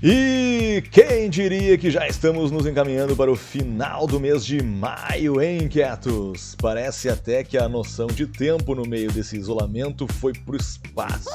[0.00, 5.42] E quem diria que já estamos nos encaminhando para o final do mês de maio,
[5.42, 6.54] hein, inquietos?
[6.62, 11.28] Parece até que a noção de tempo no meio desse isolamento foi pro espaço.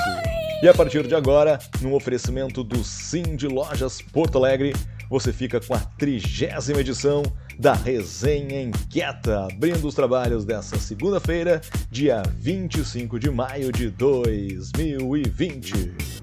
[0.61, 4.73] E a partir de agora, num oferecimento do Sim de Lojas Porto Alegre,
[5.09, 7.21] você fica com a trigésima edição
[7.59, 11.59] da Resenha Inquieta, abrindo os trabalhos dessa segunda-feira,
[11.91, 16.22] dia 25 de maio de 2020.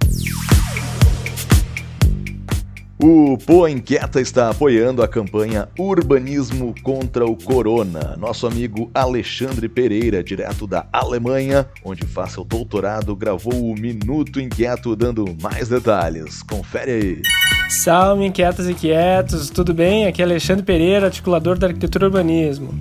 [3.02, 8.14] O Poa Inquieta está apoiando a campanha Urbanismo contra o Corona.
[8.18, 14.94] Nosso amigo Alexandre Pereira, direto da Alemanha, onde faz seu doutorado, gravou o Minuto Inquieto
[14.94, 16.42] dando mais detalhes.
[16.42, 17.22] Confere aí.
[17.70, 20.06] Salve, inquietas e quietos, tudo bem?
[20.06, 22.74] Aqui é Alexandre Pereira, articulador da arquitetura e urbanismo.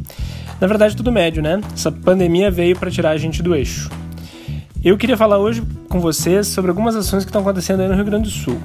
[0.60, 1.62] Na verdade, tudo médio, né?
[1.74, 3.90] Essa pandemia veio para tirar a gente do eixo.
[4.84, 8.06] Eu queria falar hoje com vocês sobre algumas ações que estão acontecendo aí no Rio
[8.06, 8.60] Grande do Sul.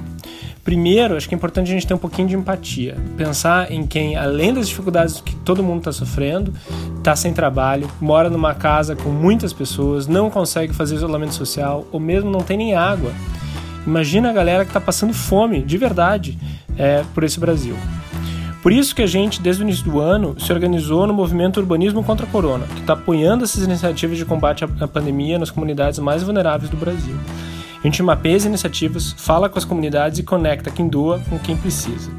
[0.65, 2.97] Primeiro, acho que é importante a gente ter um pouquinho de empatia.
[3.15, 6.51] Pensar em quem, além das dificuldades que todo mundo está sofrendo,
[6.97, 11.99] está sem trabalho, mora numa casa com muitas pessoas, não consegue fazer isolamento social ou
[11.99, 13.11] mesmo não tem nem água.
[13.85, 16.35] Imagina a galera que está passando fome, de verdade,
[16.75, 17.77] é, por esse Brasil.
[18.63, 22.03] Por isso que a gente, desde o início do ano, se organizou no movimento Urbanismo
[22.03, 26.23] contra a Corona, que está apoiando essas iniciativas de combate à pandemia nas comunidades mais
[26.23, 27.15] vulneráveis do Brasil.
[27.85, 31.55] A gente mapeia as iniciativas, fala com as comunidades e conecta quem doa com quem
[31.55, 32.09] precisa.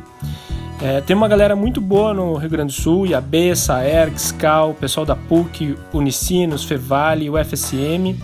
[0.81, 5.05] É, tem uma galera muito boa no Rio Grande do Sul, IAB, SAERG, SCAL, pessoal
[5.05, 8.14] da PUC, Unicinos, Fevale, UFSM,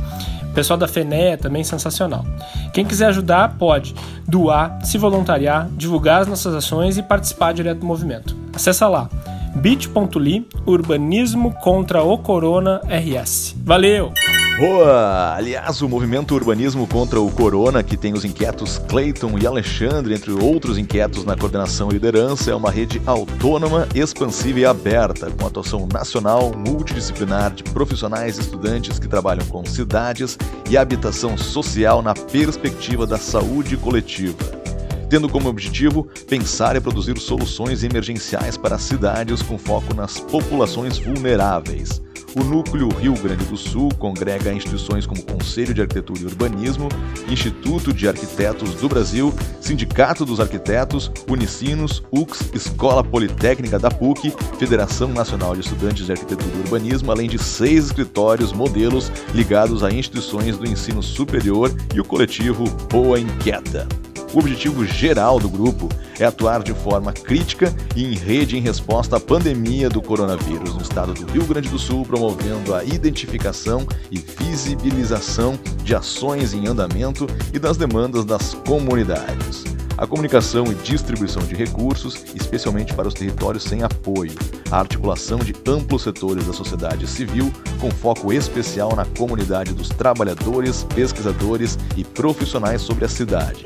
[0.55, 2.25] pessoal da FENEA também sensacional.
[2.73, 3.93] Quem quiser ajudar, pode
[4.25, 8.37] doar, se voluntariar, divulgar as nossas ações e participar direto do movimento.
[8.55, 9.11] Acesse lá
[9.57, 13.57] bit.ly Urbanismo contra o Corona RS.
[13.65, 14.13] Valeu!
[14.59, 15.35] Boa!
[15.35, 20.31] Aliás, o movimento Urbanismo contra o Corona, que tem os inquietos Clayton e Alexandre, entre
[20.31, 25.89] outros inquietos na coordenação e liderança, é uma rede autônoma, expansiva e aberta, com atuação
[25.91, 30.39] nacional, multidisciplinar de profissionais e estudantes que trabalham com cidades
[30.71, 34.63] e habitação social na perspectiva da saúde coletiva
[35.09, 42.01] tendo como objetivo pensar e produzir soluções emergenciais para cidades com foco nas populações vulneráveis.
[42.35, 46.89] O Núcleo Rio Grande do Sul congrega instituições como Conselho de Arquitetura e Urbanismo,
[47.29, 55.09] Instituto de Arquitetos do Brasil, Sindicato dos Arquitetos, Unicinos, UX, Escola Politécnica da PUC, Federação
[55.09, 60.57] Nacional de Estudantes de Arquitetura e Urbanismo, além de seis escritórios modelos ligados a instituições
[60.57, 63.87] do ensino superior e o coletivo Boa Inquieta.
[64.35, 69.19] O objetivo geral do grupo é atuar de forma crítica e em rede em resposta
[69.19, 74.17] à pandemia do coronavírus no estado do Rio Grande do Sul, promovendo a identificação e
[74.17, 79.65] visibilização de ações em andamento e das demandas das comunidades.
[79.99, 84.33] A comunicação e distribuição de recursos, especialmente para os territórios sem apoio,
[84.71, 90.85] a articulação de amplos setores da sociedade civil, com foco especial na comunidade dos trabalhadores,
[90.85, 93.63] pesquisadores e profissionais sobre a cidade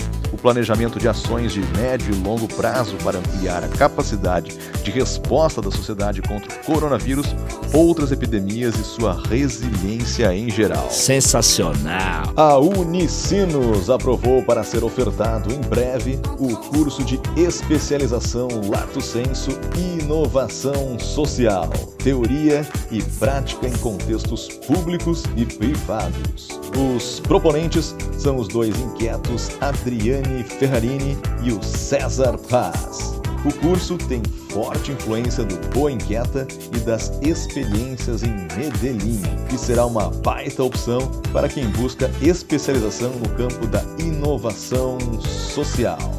[0.46, 5.72] planejamento de ações de médio e longo prazo para ampliar a capacidade de resposta da
[5.72, 7.26] sociedade contra o coronavírus,
[7.74, 10.88] outras epidemias e sua resiliência em geral.
[10.88, 12.32] Sensacional!
[12.36, 20.04] A Unicinos aprovou para ser ofertado em breve o curso de especialização Lato Senso e
[20.04, 21.68] Inovação Social,
[22.06, 26.48] Teoria e Prática em Contextos Públicos e Privados.
[26.94, 33.20] Os proponentes são os dois inquietos Adriane Ferrarini e o César Paz.
[33.44, 36.46] O curso tem forte influência do Boa Inquieta
[36.76, 39.22] e das experiências em Medellín,
[39.52, 41.00] e será uma baita opção
[41.32, 46.15] para quem busca especialização no campo da inovação social.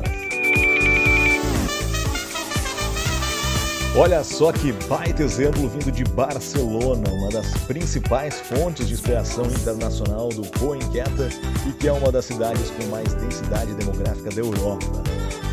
[3.99, 10.29] Olha só que baita exemplo vindo de Barcelona, uma das principais fontes de inspiração internacional
[10.29, 11.29] do Boa Inquieta
[11.67, 14.85] e que é uma das cidades com mais densidade demográfica da Europa.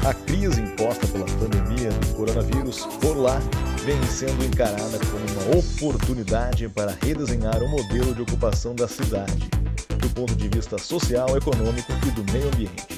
[0.06, 3.40] A crise imposta pela pandemia do coronavírus por lá
[3.82, 9.48] vem sendo encarada como uma oportunidade para redesenhar o modelo de ocupação da cidade,
[9.98, 12.93] do ponto de vista social, econômico e do meio ambiente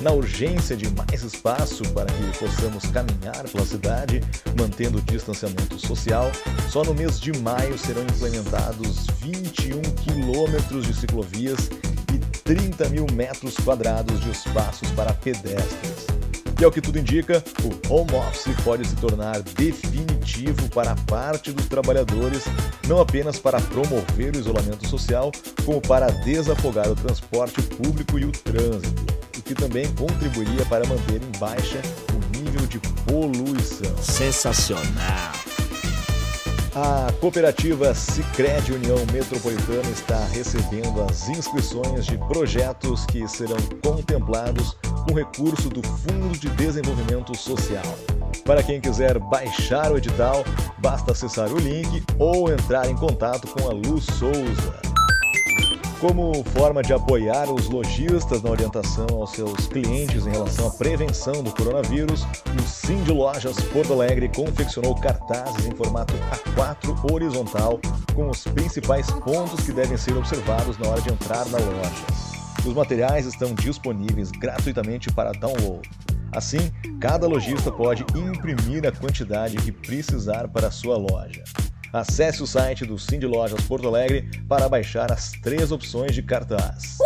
[0.00, 4.22] na urgência de mais espaço para que possamos caminhar pela cidade,
[4.58, 6.30] mantendo o distanciamento social,
[6.70, 11.70] só no mês de maio serão implementados 21 quilômetros de ciclovias
[12.14, 16.06] e 30 mil metros quadrados de espaços para pedestres.
[16.58, 21.66] E ao que tudo indica, o home office pode se tornar definitivo para parte dos
[21.66, 22.44] trabalhadores,
[22.86, 25.32] não apenas para promover o isolamento social,
[25.64, 29.09] como para desafogar o transporte público e o trânsito
[29.50, 31.82] que também contribuiria para manter em baixa
[32.14, 33.96] o nível de poluição.
[34.00, 35.32] Sensacional!
[36.72, 44.76] A cooperativa Sicredi União Metropolitana está recebendo as inscrições de projetos que serão contemplados
[45.08, 47.98] com recurso do Fundo de Desenvolvimento Social.
[48.44, 50.44] Para quem quiser baixar o edital,
[50.78, 54.89] basta acessar o link ou entrar em contato com a Luz Souza.
[56.00, 61.42] Como forma de apoiar os lojistas na orientação aos seus clientes em relação à prevenção
[61.42, 62.22] do coronavírus,
[62.58, 67.78] o Sim de Lojas Porto Alegre confeccionou cartazes em formato A4 horizontal
[68.14, 72.06] com os principais pontos que devem ser observados na hora de entrar na loja.
[72.66, 75.86] Os materiais estão disponíveis gratuitamente para download.
[76.32, 81.44] Assim, cada lojista pode imprimir a quantidade que precisar para a sua loja.
[81.92, 86.98] Acesse o site do Cindy Lojas Porto Alegre para baixar as três opções de cartaz.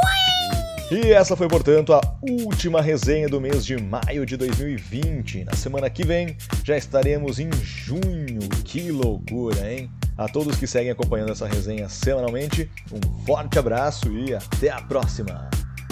[0.90, 5.44] E essa foi, portanto, a última resenha do mês de maio de 2020.
[5.44, 8.40] Na semana que vem já estaremos em junho.
[8.64, 9.90] Que loucura, hein?
[10.16, 15.48] A todos que seguem acompanhando essa resenha semanalmente, um forte abraço e até a próxima.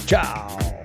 [0.07, 0.82] Tchau!